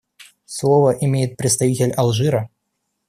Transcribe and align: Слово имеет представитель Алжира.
Слово 0.45 0.93
имеет 0.99 1.37
представитель 1.37 1.91
Алжира. 1.93 2.49